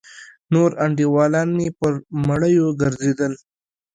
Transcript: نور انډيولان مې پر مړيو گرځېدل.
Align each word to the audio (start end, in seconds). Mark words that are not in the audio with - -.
نور 0.53 0.69
انډيولان 0.83 1.49
مې 1.57 1.67
پر 1.79 1.93
مړيو 2.27 2.67
گرځېدل. 2.81 3.33